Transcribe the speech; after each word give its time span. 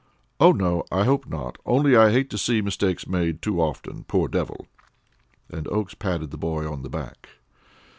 "Oh, 0.39 0.51
no, 0.51 0.83
I 0.91 1.03
hope 1.03 1.27
not; 1.27 1.59
only 1.63 1.95
I 1.95 2.11
hate 2.11 2.31
to 2.31 2.37
see 2.39 2.59
mistakes 2.59 3.05
made 3.05 3.39
too 3.39 3.61
often. 3.61 4.03
Poor 4.03 4.27
devil!" 4.27 4.65
And 5.47 5.67
Oakes 5.67 5.93
patted 5.93 6.31
the 6.31 6.39
boy 6.39 6.67
on 6.67 6.81
the 6.81 6.89
back. 6.89 7.29